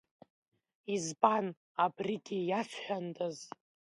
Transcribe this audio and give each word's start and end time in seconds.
Избан, 0.95 1.45
абригьы 1.83 2.37
иасҳәандаз! 2.43 3.37